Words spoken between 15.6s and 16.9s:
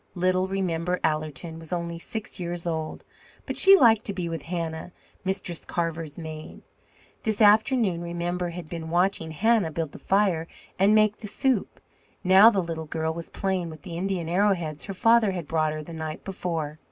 her the night before.